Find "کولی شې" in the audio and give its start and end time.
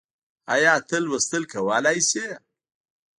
1.53-2.25